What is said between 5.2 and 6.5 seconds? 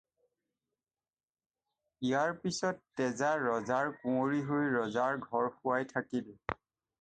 ঘৰ শুৱাই থাকিল।